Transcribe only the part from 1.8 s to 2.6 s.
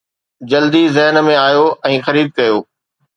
۽ خريد ڪيو